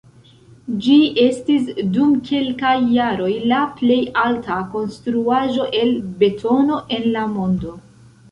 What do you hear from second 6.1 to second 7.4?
betono en la